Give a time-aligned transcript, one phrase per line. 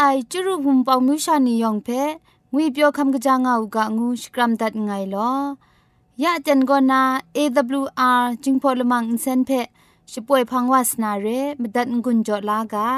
[0.00, 1.88] ไอจุรุภุมปองมิวชานียองเพ
[2.52, 5.30] งุยเปียวคำกะจางเอากะงูสกรัมดัดไงลอ
[6.22, 7.02] ยะจันโกนา
[7.36, 9.50] AWR จิงพอลมังอินเซนเพ
[10.12, 11.26] ช่วยพังวาสนาเร
[11.60, 12.88] มดัดงุนจอลากา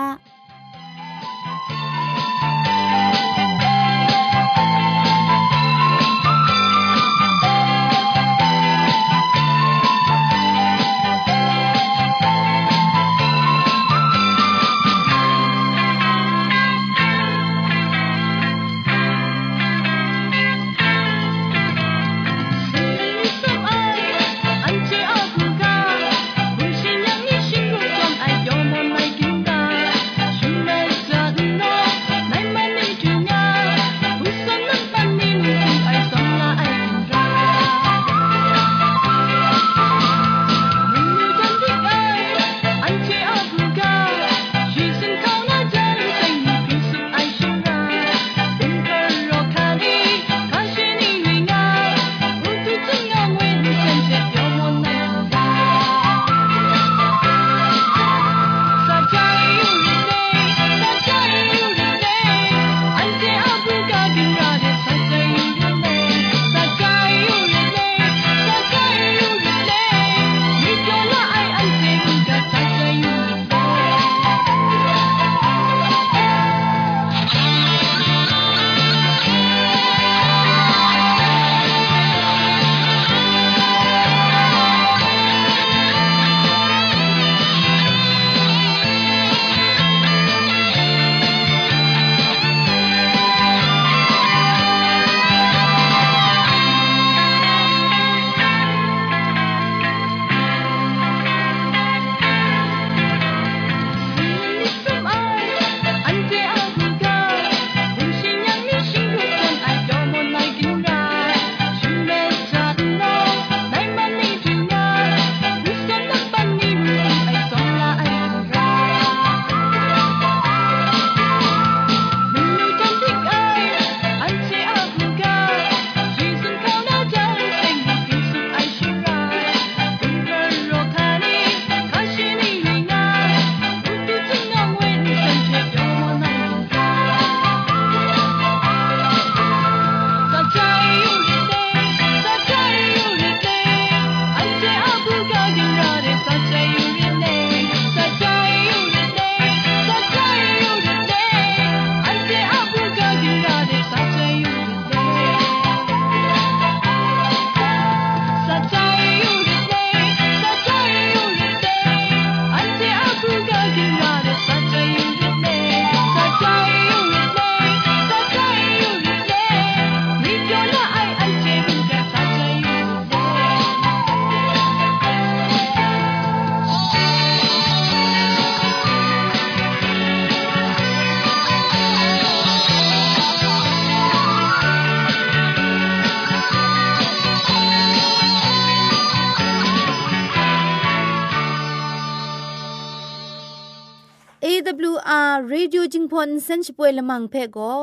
[195.49, 197.75] ရေดิโอจิงพอนเซนช์ป่วยละมังเพ่ก็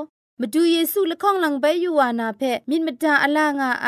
[0.42, 3.88] มาดูเยซูละข้องหลังใบยูวานาเพ่มินมดาอลางาไอ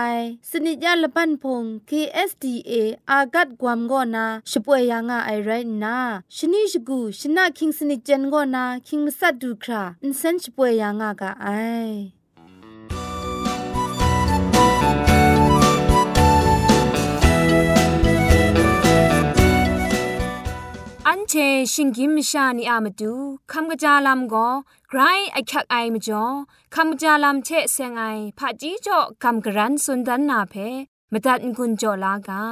[0.49, 2.73] สนิจยาละปันพง KSDA
[3.09, 5.49] อากัดกวามกอนาช่วยยางาไอไร
[5.83, 5.97] นา
[6.35, 11.47] ชนิชกูชนะคิงสนิจเจนกอนาคิงมัสัดดูคราอินเซนช์ป่วยยางากาไอ
[21.73, 23.13] ชิงกิมชานีอามาดู
[23.51, 24.47] คำกระจาลำก็
[24.89, 24.99] ไกร
[25.33, 26.25] ไอคักไอมาจ่อ
[26.75, 28.03] คำกระจาลำเชเซงไอ
[28.37, 30.53] ผาจีจ่อคำกระรันสุนดันนาเพ
[31.11, 32.43] มาตัดกุญจ่อลากา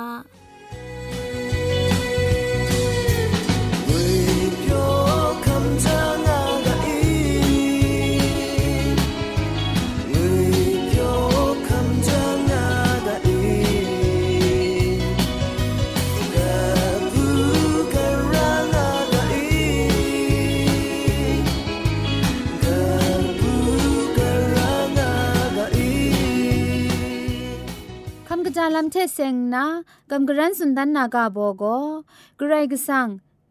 [28.76, 29.64] ลัมเทเซงนา
[30.10, 31.64] กำกรันสุนดันนากาโบโก
[32.38, 33.08] เกรกสัง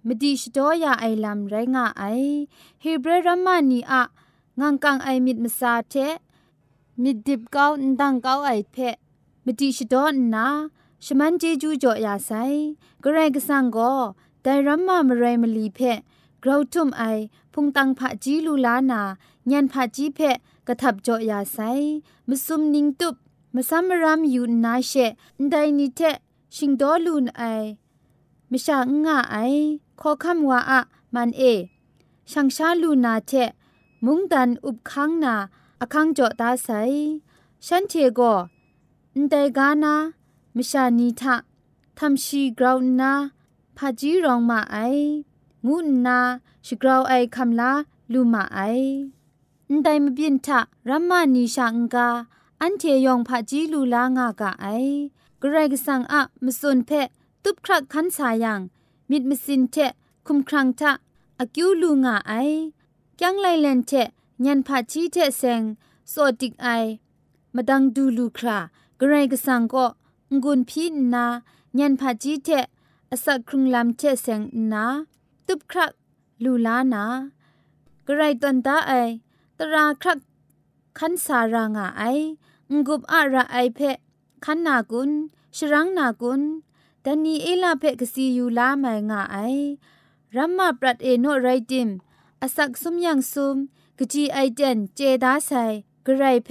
[0.06, 2.04] มดีชดอยาไอลัมไรงาไอ
[2.82, 4.02] เฮเบรรัมมานีอะ
[4.60, 5.94] งังกังไอมิดมซาเท
[7.02, 7.66] มิดดิบเกา
[8.00, 8.76] ดังเกาไอเพ
[9.44, 10.46] มดีชดอนนา
[11.04, 12.30] ชมันเจจูจ่อยาไซ
[13.00, 13.78] เกรกสังโก
[14.42, 15.80] ไดรัมมามเรมลีเพ
[16.42, 17.02] กราวทุมไอ
[17.52, 19.02] พุงตังผะจีลูลานา
[19.50, 20.20] ญันผะจีเพ
[20.66, 21.58] กะทับจ่อยาไซ
[22.28, 23.16] มซุมนิงตุบ
[23.58, 24.92] มซัมรามยูนาเช
[25.50, 26.00] ไดนิเท
[26.56, 27.42] ชิงดอลูนไอ
[28.50, 29.36] มชาง่าไอ
[30.00, 30.80] ขอคำว่าอะ
[31.14, 31.42] มันเอ
[32.30, 33.32] ช่างชาลูนาเท
[34.04, 35.34] มุงดันอุบคังนา
[35.80, 36.68] อคังจอตาไซ
[37.66, 38.20] ฉันเทโก
[39.16, 39.94] นไดกานา
[40.56, 41.34] มิชานีทะ
[41.98, 43.12] ทำชีกราวนา
[43.76, 44.76] พาจีรองมาไอ
[45.66, 45.76] งู
[46.06, 46.18] นา
[46.66, 47.72] ชิกราวไอคำลา
[48.12, 48.58] ลูมาไอ
[49.70, 52.08] นไดมบินทะรัมมานีชางกา
[52.62, 54.66] อันเทยองพาจีลูลางากะไอ
[55.42, 56.90] กรกสังอะมสุนเพ
[57.42, 58.60] ตุบครักคันสายัง
[59.10, 59.76] มิดมสินเท
[60.26, 60.92] คุมครังทะ
[61.38, 62.32] อากิวลูงาไอ
[63.20, 63.92] ยังไลเลนเท
[64.44, 65.62] ญันพาชีเทเซง
[66.10, 66.68] โซติกไอ
[67.54, 68.58] มาดังดูลูครา
[69.00, 69.86] กรกสังก็
[70.42, 71.26] งุนพีนา
[71.78, 72.48] ญันพาจีเท
[73.10, 74.40] อสักครุงลำเทเซง
[74.72, 74.84] นา
[75.46, 75.90] ตุบครัก
[76.44, 77.04] ลูลานา
[78.06, 78.92] กรตันตาไอ
[79.58, 80.18] ตราครัก
[80.98, 82.02] คันสารางาไอ
[82.72, 83.80] งกุบอะระไอเพ
[84.44, 85.10] คันนากุน
[85.56, 86.42] ชรังนากุน
[87.04, 89.36] ดันนีเอลาเพกสียูลาไมงาไอ
[90.36, 91.88] รัมมาปรัดเอโนไรติม
[92.42, 93.56] อสักสมยังซุม
[93.98, 95.50] กจีไอเดนเจดาไซ
[96.06, 96.50] กระไรเพ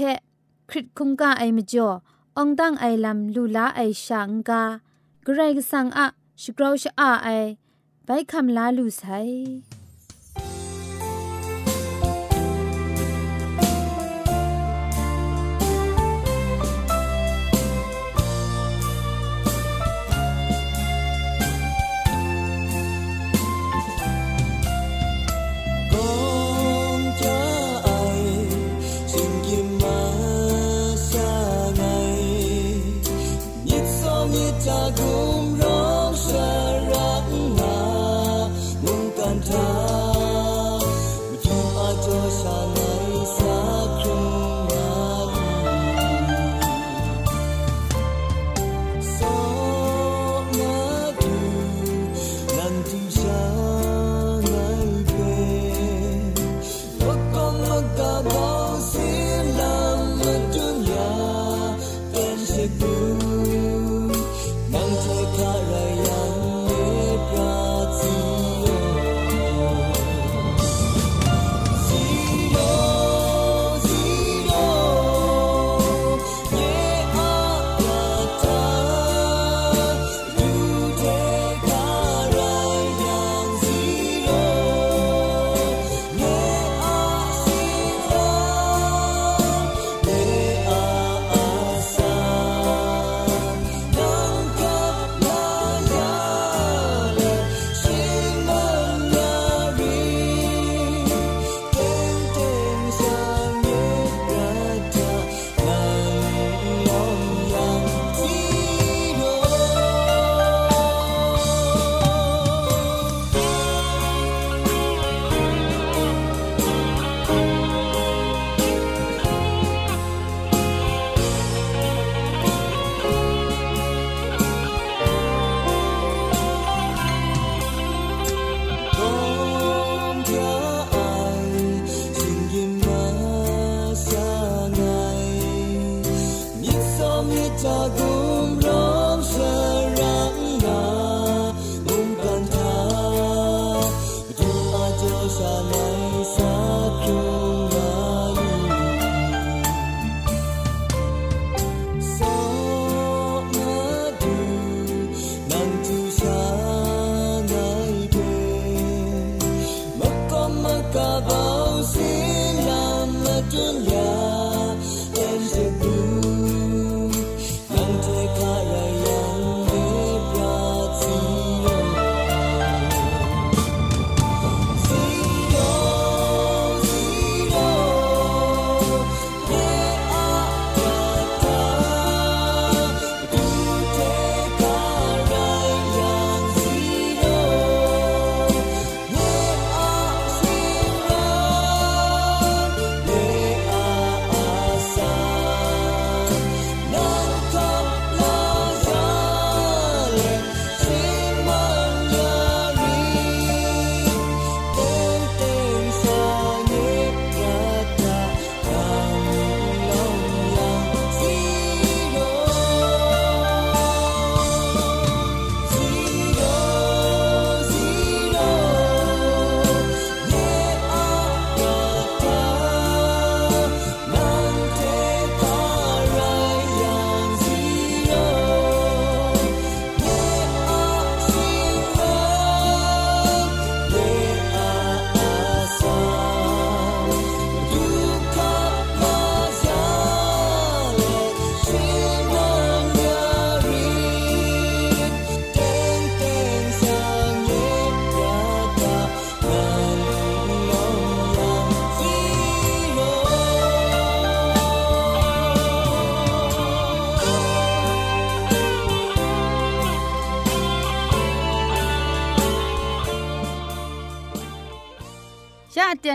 [0.69, 1.89] คริตคุงกาไอมจ่อ
[2.37, 4.63] องดังไอลำลูลาไอชางกา
[5.25, 6.07] กระไรกสังอะ
[6.41, 7.27] ชกราวชอาไอ
[8.05, 9.03] ไปคำลาลูไซ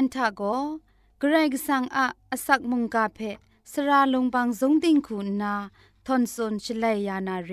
[0.02, 0.42] นทาโก
[1.18, 3.18] เกรกสังอะอสักมุงกาเพ
[3.72, 5.54] สระลงบางสงติงคุณนา
[6.06, 7.52] ทอนซนชลัยยานาเร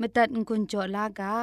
[0.00, 1.36] มตัดกุญจลากา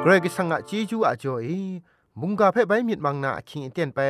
[0.00, 1.50] เกรกสังอะจีจูอะจอย
[2.20, 4.00] มุงกาเพไปมิดมังนาคิงเตียนไป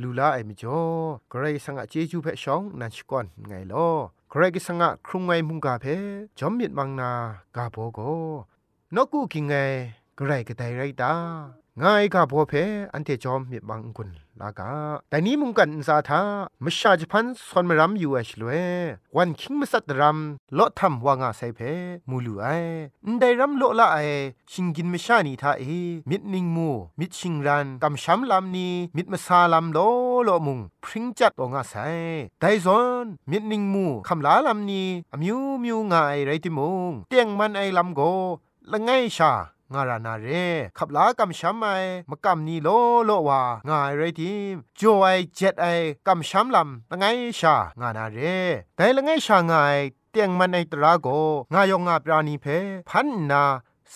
[0.00, 0.80] ลูลาไอมิจ่อ
[1.28, 3.88] เกรกสังอะจีจูเพชองนันชกอนไงลอ
[4.30, 5.84] เกรกสังอะครุงไงมุงกาเพ
[6.38, 7.10] จอมมิดมังนา
[7.56, 8.00] กาโบโก
[8.94, 9.54] นกูกิงไง
[10.22, 11.14] เกรก็ไดไรตา
[11.82, 12.52] ง่ายกับพอเพ
[12.92, 14.08] อันเทจอมมีบางคน
[14.40, 14.70] ลากา
[15.10, 16.22] แต่นี้มุงกันซาทา
[16.64, 18.50] มชาจพันสอนมรำอยู่เอชลเว
[19.16, 21.60] วันคิงมสัตรำลอทำว่างาไซเพ
[22.10, 22.46] มูลูไอ
[23.20, 23.98] ได้รำโลละไอ
[24.50, 25.64] ชิงกินมชานีทาเอ
[26.10, 29.78] มิดนิงมูมิดชิงรันกำช้ำลำนี้มิดมาซาลำโล
[30.24, 31.74] โลมุงพริ้งจัดองาไซ
[32.40, 38.00] ได้ซอนมิดนิงมูคำลาลำนี้อมิวมิวงายไรติมุงเตียงมันไอลำโก
[38.70, 39.32] ละไงชา
[39.74, 40.26] งารานาเร
[40.78, 41.66] ขับลากำช้ำไอ
[42.10, 42.68] มากำนีโล
[43.06, 45.66] โลวางายไรทีมจไอเจ็ดไอ
[46.06, 47.04] กำช้ำลำละไง
[47.38, 48.18] ชางานาเร
[48.76, 49.76] แต่ละไงชางาย
[50.10, 51.08] เตียงมันไอตราโก
[51.54, 52.46] งายองงาปราณีเพ
[52.88, 53.44] พันนา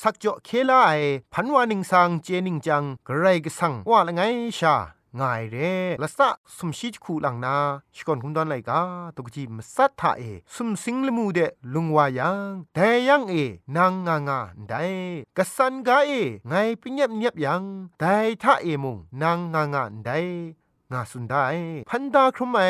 [0.01, 0.93] สักจ่อเคลาไอ
[1.33, 4.23] พันวานิงสังเจนิงจังกระไรกสังว่าละไง
[4.59, 4.77] ชา
[5.21, 7.57] ง่ายเร่ละสะสมชิดคูหลังนา
[7.95, 8.81] ชิกอนคุมดอนไลกา
[9.17, 10.23] ตกจีมสัทธาเอ
[10.55, 11.39] สมสิงละมูเด
[11.75, 13.35] ลุงวายังแต่ยังเอ
[13.77, 14.85] นางงางาได้
[15.37, 16.11] กสันกาเอ
[16.49, 17.63] ไงปิญญบเนียบยัง
[18.01, 20.19] แต่ท่าเอมุงนางงางาได้
[20.93, 21.45] งาสุนได้
[21.89, 22.61] พันดาครุมไอ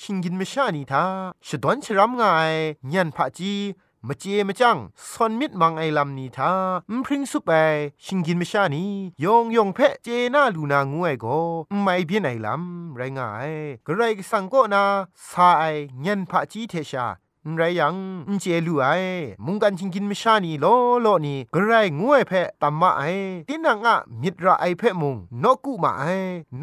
[0.00, 1.04] ชิงกินไม่ชานีทา
[1.46, 2.52] ชดวนชรำงาย
[2.92, 3.54] ยันพะจี
[4.08, 4.78] มเจมจัง
[5.10, 6.52] ซอนมิดมังไอลำนีทา
[6.90, 7.50] มพริ้งสุไป
[8.04, 8.84] ชิงกินมชานี
[9.24, 11.38] ยองยองเพเจนาลูนางวยก็
[11.82, 13.50] ไม่เพียนไอลำไรง่าย
[13.86, 14.84] กระไรสังก็นา
[15.30, 17.06] สายเงินพระจีเทชา
[17.54, 17.94] ไรยัง
[18.40, 18.86] เจลูไอ
[19.44, 20.66] มุงกันชิงกินไม่ชานีโล
[21.02, 23.02] โลนี่กระไรงวยเพะตัมมาไอ
[23.48, 26.04] ตินังอะมิตรไอเพะมุงนกุมาไอ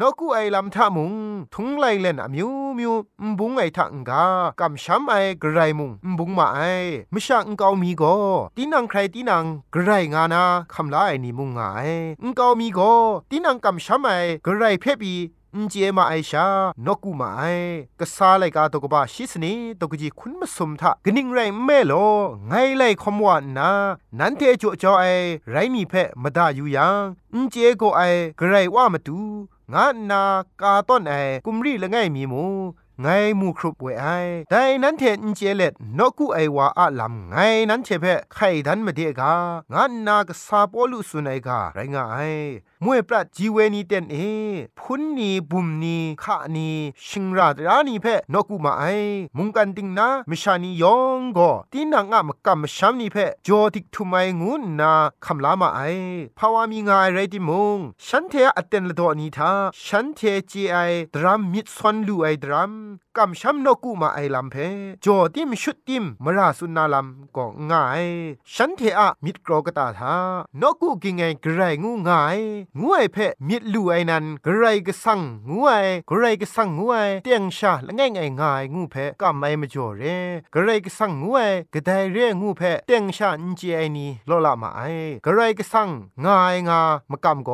[0.00, 1.12] นกุไอลำทามุง
[1.54, 2.92] ทุงไลเลนอะมิวมิว
[3.38, 4.24] บุงไอทังกา
[4.60, 6.60] กำช้ำไอกระไรมุงบุงมาไอ
[7.12, 8.14] ไม่ช่างเกามีก็
[8.56, 11.60] ตินังใครตินังกระไรงานาคำลาไอนี่มุงไง
[12.36, 12.92] เกามีก็
[13.30, 14.10] ตินังกำช้ำไอ
[14.46, 15.14] กระไรเพปี
[15.56, 16.46] อุจเจมาไอชา
[16.86, 17.42] นกูมาไอ
[18.00, 21.92] กะซาไลกาตกบาชิสนีตกจีคุณมสมทะกนิ่งไรแม่โล
[22.48, 23.70] ไงไลคอมวานา
[24.18, 25.04] นันเทจจ่อไอ
[25.50, 27.02] ไรมีเพะมดาอยู่ยัง
[27.34, 28.00] อุจเจโกไอ
[28.40, 29.20] กไรว่ามาดู
[29.72, 30.22] งานนา
[30.60, 32.44] กาต้นไอกุมรีละไงมีมู
[33.02, 33.06] ไง
[33.40, 34.06] มูครุบเวไอ
[34.50, 37.36] แต่นั้นเทนเจเล็ดนกูไอวาอะลำไง
[37.70, 39.34] นั้นเทเพะไข่ดันมาเดกา
[39.72, 42.18] งานนากซาโปลุสุนไอกาไรงาไอ
[42.86, 44.16] มวยปรัดจีเวนีเต็นเอ
[44.78, 46.70] พุนนีบุมนีขะนี
[47.06, 48.84] ชิงราดรานีเพนกูมาไอ
[49.36, 54.92] มุงกันติงนามิชานียองก็ตีนังอะมกัมชัมนีเพจอติกทุไมงูนา
[55.24, 55.80] คำลามาไอ
[56.38, 59.52] ภาวามีงายไรติมงฉันเทอเต็นละดอนีทา
[59.84, 60.76] ฉันเทจีไอ
[61.14, 62.72] ดรัมมิดซอนลูไอดรัม
[63.18, 64.56] กำช้ำนกูมาไอลำเพ
[65.04, 68.04] จอติมชุดติมมราสุนาลำก็ง่าย
[68.54, 70.16] ฉันเทอะมิดกรอกตาทา
[70.60, 72.38] นกูกิงไงไกรงูง่าย
[72.78, 73.16] งูไอเพ
[73.48, 75.70] มิดลูไอนันไกรก็สั่งงูไอ
[76.08, 76.94] ไกรก็สั่งงูไอ
[77.24, 80.02] เตียงชาละง่ายง่ายง่ายงูเพกำไอมาจ่อเร
[80.52, 81.38] ไกรก็สั่งงูไอ
[81.74, 84.80] กระไดเรงูเพเตียงชาอินเจไอนี่ลอละมาไอ
[85.24, 85.88] ไกรก็สั่ง
[86.24, 86.80] ง่ายงา
[87.10, 87.50] มากำโก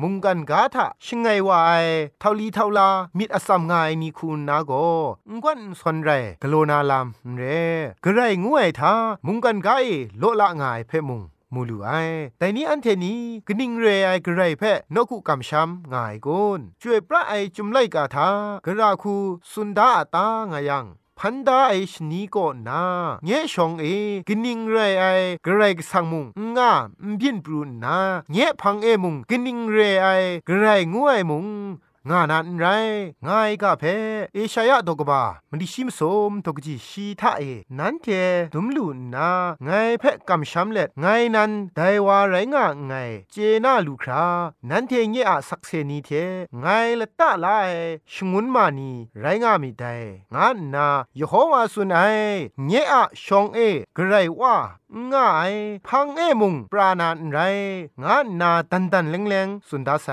[0.00, 1.84] มุงกันกาทะชิงไงวาย
[2.20, 2.88] เท่าลีเท่าลา
[3.18, 4.72] มิดอสัมง่ายนี่คุณนาโก
[5.32, 6.10] งวนสนไร
[6.42, 7.42] กโลนาลามเร
[8.04, 8.92] กระไรงวยทา
[9.26, 9.70] มุงกันไก
[10.18, 11.22] โลละงายเพมุง
[11.54, 11.90] มูลูไอ
[12.38, 14.62] แต่นี้อันเทนี้กนิ่งเรไอกระไรเพ
[14.94, 18.28] นกุกำช้ำง่ายกุนช่วยพระไอจุมไลกาทา
[18.64, 19.14] กระราคู
[19.52, 20.86] สุนดาตางายัง
[21.18, 22.82] พันดาไอชนีก็นา
[23.24, 23.84] เงชองเอ
[24.28, 25.04] กนิงไรไอ
[25.44, 26.26] กระไรกสังมุง
[26.56, 27.98] งามบินปรุนนา
[28.32, 30.08] เงยพังเอมุงกนิงเรไอ
[30.48, 31.46] กระไรงวยมุง
[32.08, 32.66] งานันไร
[33.26, 33.84] ง่ายกะเพ
[34.34, 37.42] เอชายะดกบามันดิชิมสมตกจีชีทาเอ
[37.78, 38.06] นันเท
[38.54, 39.30] ดุมลุนนา
[39.64, 42.92] ไงเพกำช้ำเล็ดไงนั้นไดวาไรงะไง
[43.30, 44.24] เจนาลูครา
[44.68, 46.10] นันเทเงอะสักเซนีเท
[46.60, 46.66] ไง
[47.00, 47.72] ละตะลาย
[48.12, 49.84] ชงุนมานีไรงะมีได
[50.34, 50.88] งานนา
[51.18, 52.16] ยโฮวาสุนัย
[52.66, 53.58] เงอะชองเอ
[53.96, 54.56] กไรว่า
[55.12, 55.52] ง่าย
[55.86, 57.38] พังเอมุงปราณานไร
[58.02, 60.08] งานนาตันตันเลงเลงสุนดาไซ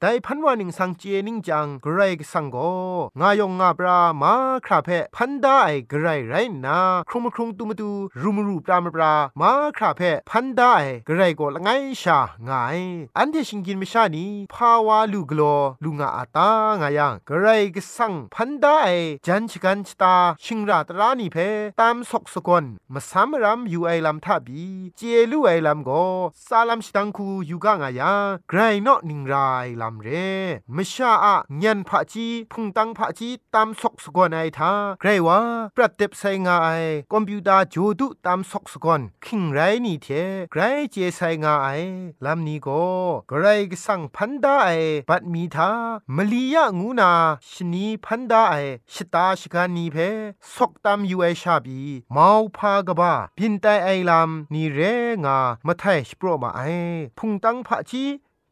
[0.00, 2.00] แต่พันวานิงสังเจนิ่งจังกรไร
[2.32, 2.56] สังโก
[3.20, 4.32] งายงงาปรามา
[4.66, 5.60] คราเพพันได้
[5.90, 6.34] กรไรไร
[6.66, 7.90] นาครุมครุงตุมตู
[8.22, 10.74] รุมรูปรามปรามาคราเพพันได้
[11.08, 11.68] กรไรโกละไง
[12.02, 12.78] ชางาย
[13.18, 15.42] อันเทชิงกินไม่ชานีภาวาลูกโล
[15.84, 18.80] ลูงาอาตางายังกรไรกสังพันได้
[19.26, 21.36] จันชกันชตาชิงราตรานีเพ
[21.80, 24.64] ตามสกสกอนมาสามรำอยู่ไอลำทาบี
[24.96, 25.90] เจลูไอลำโก
[26.46, 28.14] ซาลัมสตังคูยูกะงายา
[28.48, 29.34] ไกรนอนิงไร
[29.80, 30.08] ลำเร
[30.76, 35.38] มชาอะญันพะจีพุงตังพะจีตามซอกสกอนไอทาไกรวา
[35.76, 36.68] ปรัดเต็บไซงาไอ
[37.12, 40.06] คอมพิวเตอร์จูดุตามซอกสกอนคิงไรนี่เท
[40.52, 41.68] ไกรเจไซงาไอ
[42.24, 42.68] ลำนี้โก
[43.28, 44.68] ไกรกสังพันดาไอ
[45.08, 45.70] บัดมีทา
[46.16, 47.12] มลียะงูนา
[47.50, 48.54] ชนีพันดาไอ
[48.92, 49.96] ชตาชกานีเพ
[50.54, 51.80] ซอกตามยูไอชาบี
[52.16, 54.80] มาพากบาพินไตไอลำนี่เร
[55.24, 56.60] งามาไทยสโปรมาไอ
[57.18, 58.04] พุงตังพะจี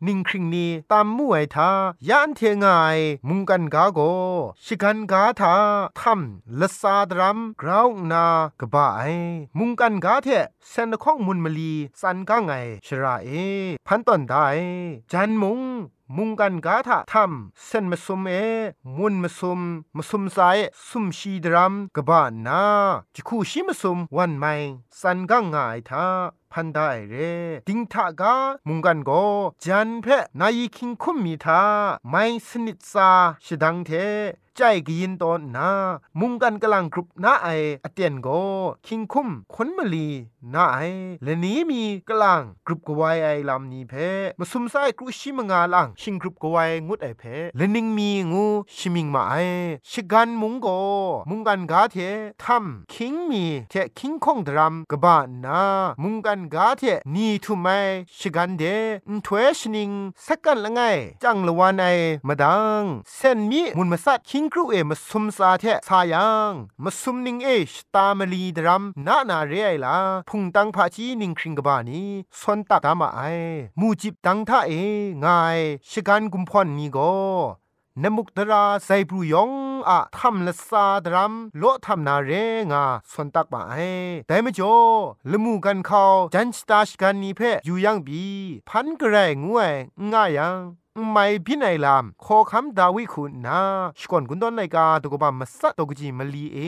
[0.06, 1.70] นิ่งคริงนีตามมู่ไอทา
[2.08, 2.98] ยานเทงาย
[3.28, 4.00] มุงกันกาโก
[4.64, 5.54] ชิกันกาทา
[6.00, 8.26] ทำละซาดรัมกราวนา
[8.60, 9.02] กบาไอ
[9.58, 10.28] มุงกันกาเท
[10.68, 12.52] เซนข้องมุนมลีสันกาไง
[12.86, 13.28] ชราเอ
[13.86, 14.46] พันตอนได้
[15.12, 15.60] จันมุง
[16.16, 18.30] มุงกันกาถาทำเส้นมสุมเอ
[18.96, 19.60] มุนมสุม
[19.96, 22.64] มสุมสายสุมชีดรัมกบ้านา
[23.14, 24.54] จิคูชิมสุมวันไม่
[25.00, 26.06] สันกังง่ายทา
[26.52, 27.14] พันได้เร
[27.68, 28.34] ดิงทากา
[28.66, 29.10] มุงกันโก
[29.64, 30.06] จันเพ
[30.40, 31.62] นายคิงคุมมีทา
[32.10, 33.10] ไม่สนิทซา
[33.44, 33.90] ชดังเท
[34.56, 35.70] ใจกยินตอนนา
[36.20, 37.48] มุงกันกำลังกรุบนาไอ
[37.84, 38.28] อเตียนโก
[38.86, 40.08] คิงคุมคนมลี
[40.54, 40.78] นาไอ
[41.22, 43.94] และนี้มีกำลังกรุบกวายไอลำนี้เพ
[44.38, 47.22] มาสุมไซกรุชิมงาลังชิงกรุบกวายงุดไอเพ
[47.56, 49.34] และนิงมีงูชิมิงมาไอ
[49.90, 50.68] ชิกันมุงโก
[51.28, 51.96] มุงกันกาเท
[52.42, 55.62] ทำคิงมีเทคิงคงดรัมกบ้านา
[56.02, 56.82] มุงกันกาเท
[57.14, 57.68] นี่ทุไม
[58.18, 58.62] ชิกันเด
[59.08, 59.90] นทเวชนิง
[60.26, 60.80] สักกันละไง
[61.22, 61.84] จังละวันไอ
[62.26, 62.82] มาดัง
[63.16, 66.52] เส้นมีมุนมาสัดคิงครูเอมาซุมซาเทสายัง
[66.84, 69.96] มาซุมนิงเอชตามลีดรัมนานาเรไอลา
[70.28, 72.02] พุงตังพาจีนิงคริงกบานี
[72.40, 73.20] สวนตักตามาไอ
[73.80, 74.72] มูจิบตังท่าเอ
[75.24, 75.58] งาย
[75.90, 76.98] ชกันกุมพอนนีโก
[78.02, 79.50] นมุกตราไซปรูยอง
[79.88, 82.30] อะทำละซาดรัมโลทำนาเร
[82.72, 83.74] งาสนตักมาไอ
[84.26, 84.74] แต่ไม่จอ
[85.30, 86.04] ละมูกันเขา
[86.34, 88.24] จันสตาชกันนีเพอยู่ยังบี
[88.68, 89.72] พันกระไรงวย
[90.12, 90.58] ง่ายยัง
[91.12, 93.60] ไม่พินัยลามขอคำดาวิคุณนา
[94.00, 96.58] สกอนกุนดอนไลกาตกบามาสัตตกจีมลีเอ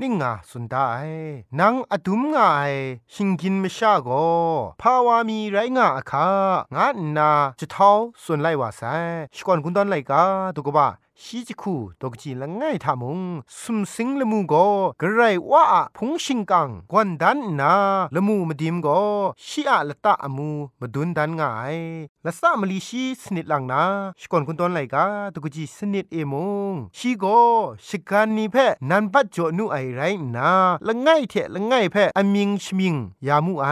[0.00, 0.88] นิ่งาสุนได้
[1.60, 2.72] นางอดุมงาย
[3.12, 4.08] ชิงกินมชาโก
[4.80, 6.28] ภาวามีไรงาอาคา
[6.76, 7.90] งานาจะเท้า
[8.24, 8.82] ส่วนไลวาไซ
[9.36, 10.22] สกอนกุนดอนไลกา
[10.56, 10.88] ตกบา
[11.24, 13.20] ชีจิคูตกจีละง่ายทามุง
[13.60, 14.54] สุมสิงละมูโก
[15.00, 15.64] กระไรว่า
[15.96, 17.74] พงชิงกังกวนดันนา
[18.14, 18.88] ละมูมาดิมโก
[19.46, 21.76] ชีอะละตะอมูมาดุนดันง่าย
[22.26, 23.82] ละสะมลีชีสนิดลังนา
[24.20, 26.34] ชกอนคุณตอนไหลกาตกจีสนิดเอม
[26.72, 27.24] งชีโก
[27.86, 28.56] ชิกันนีเพ
[28.90, 30.00] นันปัจจอนุไอไร
[30.36, 30.50] นา
[30.86, 32.94] ละง่ายเทละง่ายเพอมิงชมิง
[33.26, 33.66] ยามูไอ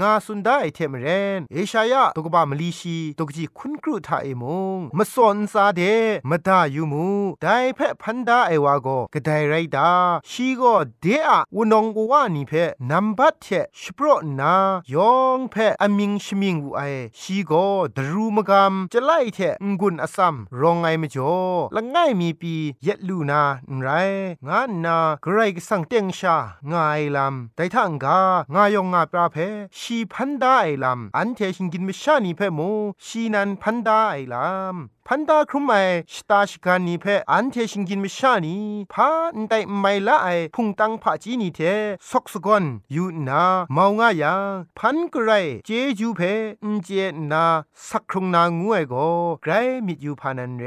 [0.00, 1.06] งาสุนได้เทมเร
[1.38, 4.44] นเอชายะตกบามลีชีตกจีคุณครูทาเอม
[4.76, 5.80] งมาสอนซาเด
[6.30, 7.06] มาดายูมู
[7.42, 9.90] ไดเพพันดาไอวาโกกะไดไรดา
[10.30, 10.62] ชีโก
[11.00, 12.52] เดอะวนองกวานีเพ
[12.90, 13.46] นัมบัตเท
[13.80, 14.06] ชโปร
[14.40, 14.54] นา
[14.94, 16.82] ยองเพอมิงชมิงวูไอ
[17.20, 17.52] ชีโก
[17.96, 19.38] ดรูมกามจะไล่เท
[19.80, 21.34] งุนอสัมรองไอมจ่อ
[21.74, 23.42] ละง่ายมีปีเย็ดลูนา
[23.82, 23.88] ไร
[24.48, 26.36] งานนากรกสังเตียงชา
[26.72, 28.20] งายลำแต่ทังกา
[28.54, 29.36] งายองงาปราเพ
[29.78, 32.60] ชีพันดาไอลำอันเทชิงกินมิชานีเพโม
[33.06, 35.74] ชีนันพันดาไอลำ พันดาครุมไอ
[36.14, 38.56] สตาชิกานีเพออันเทชิงกินมิชานี
[38.92, 41.60] พาอันไดไม่ละไอพุงตังผาจีนีเท
[42.08, 43.42] ซอกสกอนยูนา
[43.72, 44.42] เมางายัง
[44.78, 45.30] พันกไร
[45.66, 46.20] เจจูเพ
[46.64, 46.88] อันเจ
[47.32, 47.44] นา
[47.88, 48.94] สักครุงนางูไอโก
[49.42, 49.52] ไกร
[49.86, 50.64] มิดยูพานันเร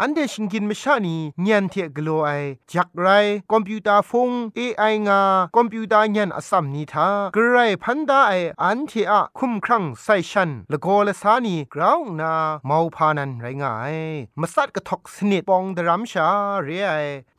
[0.00, 2.30] อันเทชิงกินมิชานีเนียนเทกโลไอ
[2.72, 3.06] จักไร
[3.50, 5.20] คอมพิวเตอร์ฟงเอไองา
[5.56, 12.32] คอมพิวเตอร์เนียนอสัมนีทากรไรพันดาไออันเทอะคุมครั้งไซชันละโกละสานีกราวนา
[12.66, 13.79] เมาพานันไรงา
[14.40, 16.28] มาสัดกระทกสนิดปองดรัมชา
[16.64, 16.88] เรีย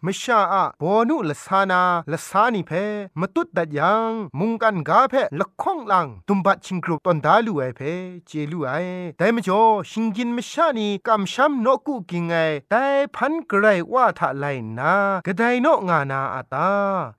[0.05, 2.71] มชาอะบอนุละสานาละสานิเพ
[3.19, 7.81] มาตุดดัดยังมุงกันกาเพละข้องหลังตุมบัดชิงกรุตอนดาลูไอเพ
[8.27, 8.71] เจลูไอ
[9.17, 12.33] แต่มจ่อชิงกินมชานีกำช้ำนกุกิงไง
[12.71, 14.45] แต่พันกระไรว่าทะไล
[14.79, 14.93] นา
[15.25, 16.71] กระไดนกงานาอาตา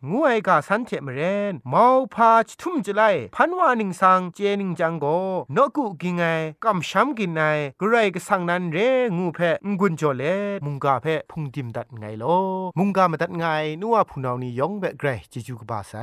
[0.09, 1.21] งูไอกาสันเทมเร
[1.53, 3.03] นมาพาชทุ่มจะไล
[3.35, 5.07] พันวานิงสังเจนิงจังโก
[5.57, 6.23] นกุกิงไง
[6.65, 7.41] กำช้ำกินไง
[7.81, 8.79] กระไรกสังนั้นเร
[9.17, 10.25] งูแพงกุนจอเล
[10.65, 12.37] มุงกาแพพุงดิมดัดไงลอ
[12.79, 13.45] มุงกามาดัดไง
[13.81, 15.95] นัวพูนานี่ยองแบเกรจิจูกบาไซ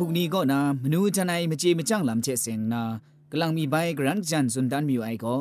[0.00, 2.82] บุกนี้ก็นามนูจันไอมเจมจังลำเชเสงนา
[3.30, 5.38] กำลังมีใบกรันจันสุนดันมิวไอก็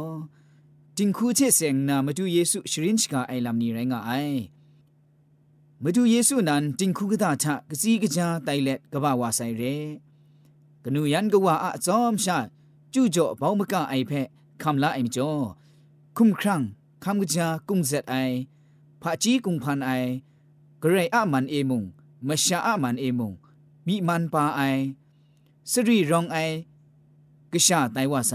[0.97, 4.11] จิงคูเชเสงนามาดูเยซูชรินชกาไอลำนี้ไรงาไอ
[5.83, 9.63] มาดูเยซูนั้นจิงคูกตาชะกซีกจาไตเล็ดกบ่าวาไซเร
[10.83, 12.37] กนูยันกว่าอะจอมชา
[12.93, 14.11] จู่จ่อเบามกะไอเพ
[14.61, 15.31] คำละไอมจ่อ
[16.17, 16.61] คุมครั้ง
[17.03, 18.15] คำกจากุงเซตไอ
[19.01, 19.91] พะจีกุงพันไอ
[20.81, 21.83] กระไรอะมันเอมุง
[22.27, 23.33] มะชาอะมันเอมุง
[23.87, 24.61] มีมันปาไอ
[25.71, 26.37] สรีรองไอ
[27.51, 28.33] กะชาไตว่าไซ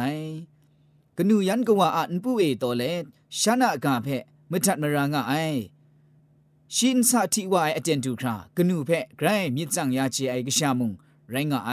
[1.17, 2.83] กนูยันกว่าอันปูเอโตเล
[3.41, 4.07] ชนะกาเพ
[4.51, 5.33] มทัดมรางไอ
[6.75, 10.93] ชินสาธิวายอเจนตูครากนูเพไกรมิจังยาจีไอกะชามุง
[11.31, 11.73] ไรงไอ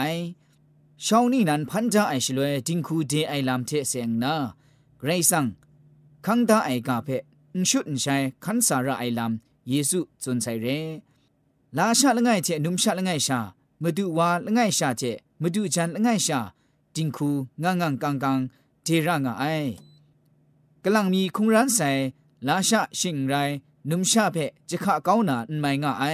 [1.04, 4.34] ชาวนี่นั้นพันจาไอชลวยจิงคูเดไอลามเทเสียงนา
[4.98, 5.46] ไกรซัง
[6.26, 7.08] คังดาไอกาเพ
[7.58, 9.32] นชุดนชัยคันสาระไอลาม
[9.68, 10.66] เยซูจุนไซเร
[11.76, 13.40] ลาชาละไงเจนุมชาละไงชา
[13.82, 15.02] มาดูวาละไงชาเจ
[15.42, 16.40] มาดูจันละไงชา
[16.94, 17.30] จิงคู
[17.62, 18.38] งางางกังกัง
[18.84, 19.44] เจรางไอ
[20.82, 21.90] กำลังมีคุงร้านใส่
[22.46, 23.34] ลาชาชิงไร
[23.90, 24.36] นุมชาเพ
[24.68, 26.04] จะขะเก้านาอันไม่ง่าไอ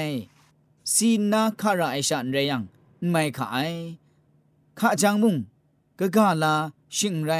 [0.92, 2.62] ซีนาคาราไอชาอันเรยัง
[3.00, 3.56] อันไม่ขะไอ
[4.78, 5.36] ขะจังมุง
[5.98, 6.54] กะกาลา
[6.96, 7.32] ชิงไร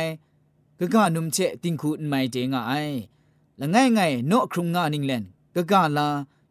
[0.79, 2.73] กะกานุมเจติงคูอันไม่เจง่าไอ
[3.61, 6.07] ละไงไงโนครุงงานิงเลนกะกาลา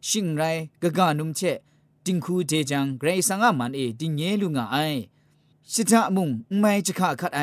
[0.08, 0.42] ชิงไร
[0.82, 1.40] กะกะนุมเช
[2.04, 4.76] ติงคูเจจังเกรซังอามันเอติงเยลุงาไอ
[5.72, 7.42] ชิตะมุงไม่จะขะขัดไอ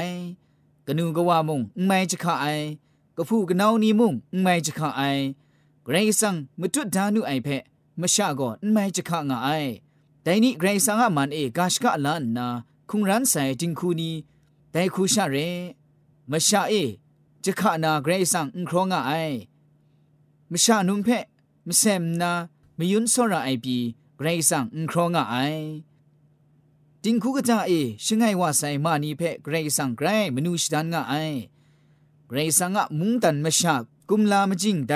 [0.86, 2.46] กนูกะวามุงไม่จะขะไอ
[3.18, 5.02] กะฟูกะนาวนีมุงไม่จะขะไอ
[5.84, 7.48] เกรซังมะตุดานุไอเพ
[8.00, 9.50] มะชะก็ไม่จะขะงาไอ
[10.22, 12.48] แต่นี่เกรซังอามันเอกาชกะลานนา
[12.90, 14.12] คุงรันไซติงคูนี
[14.72, 15.36] แต่คูชะเร
[16.32, 16.74] มะชะเอ
[17.44, 19.12] จะขะนาเกรซังอุครองาไอ
[20.52, 21.10] มะชะนุมเพ
[21.68, 22.32] มเซมนา
[22.78, 23.78] มยุนสระไอปี
[24.20, 25.36] กรสังอุครองไอ
[27.04, 27.72] จิงคูกะจาเอ
[28.06, 31.14] ชิงไงว่าไซมานีเพไกรสังไกรมนูชดันงะไอ
[32.30, 33.76] กรสังอะมุงตันมะชะ
[34.10, 34.96] กุมลามจิงได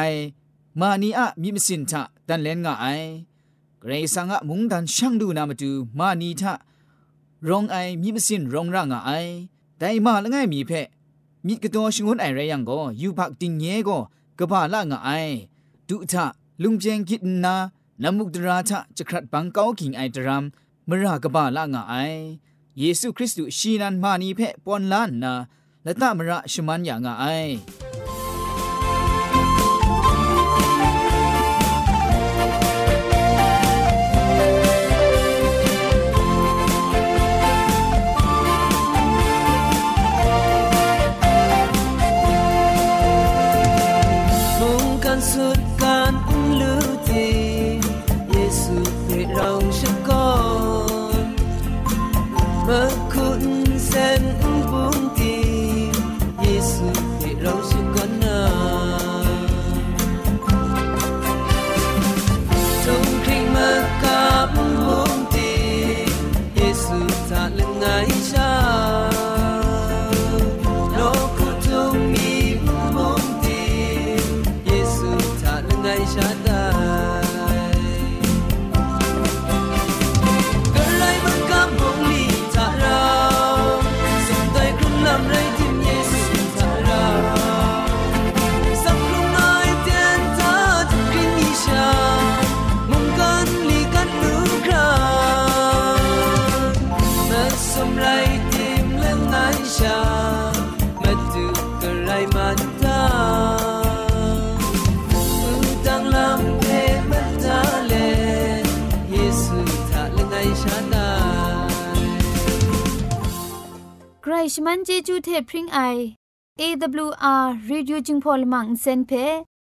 [0.80, 2.86] มานีอะมีมสินทะดตันเลนงาไอ
[3.80, 6.54] เกรซังะมุงดันช่างดูนามาดูมานีทะ
[7.48, 9.12] รองไอมีมสินรองร่างไอ
[9.78, 10.72] แต่มาละไงมีเพ
[11.46, 13.98] มีกระตัวชงวนไอไรยังก็ยูพักติงเย่ก็
[14.38, 15.10] กบ้าละงาไอ
[15.88, 16.26] ดุทะ
[16.62, 17.56] ลุงเจงกิดนา
[18.04, 20.44] นามุกดราทะจะครัดบังเกาขิงไอตราม
[20.88, 21.96] มรากบาละงาไอ
[22.80, 25.34] เยซูคริสต์ชีนันมานีเพปอนล้านนา
[25.84, 27.26] และตามระชมันอย่างไอ
[114.54, 115.80] ชมันเจจูเทพริงไอ
[116.60, 119.12] AWR Reducing Polymer เซนเพ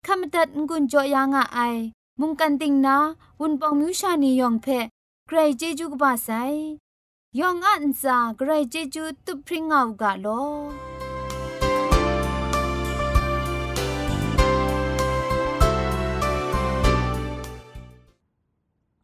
[0.07, 1.59] ขมตัดงุนจอยางอไอ
[2.21, 2.97] มุงกันติงนา
[3.41, 4.67] วุนปองมิวชานียองเพ
[5.27, 6.29] ใครเจจูกบาไซ
[7.39, 10.27] ยองอันซาใครเจจูตุพริงเอากาโล